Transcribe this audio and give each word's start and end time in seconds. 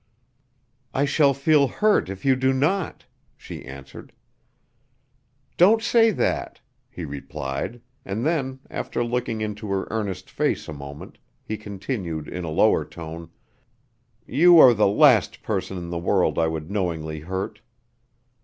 "I 0.95 1.05
shall 1.05 1.31
feel 1.35 1.67
hurt 1.67 2.09
if 2.09 2.25
you 2.25 2.35
do 2.35 2.53
not," 2.53 3.05
she 3.37 3.63
answered. 3.63 4.13
"Don't 5.57 5.83
say 5.83 6.09
that!" 6.09 6.59
he 6.89 7.05
replied; 7.05 7.81
and 8.03 8.25
then, 8.25 8.61
after 8.71 9.03
looking 9.03 9.41
into 9.41 9.67
her 9.69 9.87
earnest 9.91 10.27
face 10.31 10.67
a 10.67 10.73
moment 10.73 11.19
he 11.43 11.55
continued 11.55 12.27
in 12.27 12.43
a 12.43 12.49
lower 12.49 12.83
tone: 12.83 13.29
"You 14.25 14.57
are 14.57 14.73
the 14.73 14.87
last 14.87 15.43
person 15.43 15.77
in 15.77 15.91
the 15.91 15.99
world 15.99 16.39
I 16.39 16.47
would 16.47 16.71
knowingly 16.71 17.19
hurt." 17.19 17.61